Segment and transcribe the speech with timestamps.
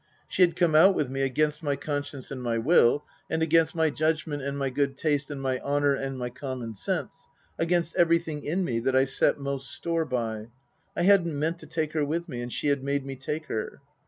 [0.27, 3.91] She had come out with me against my conscience and my will, and against my
[3.91, 8.43] judg ment and my good taste and my honour and my common sense, against everything
[8.43, 10.47] in me that I set most store by.
[10.97, 13.79] I hadn't meant to take her with me, and she had made me take her.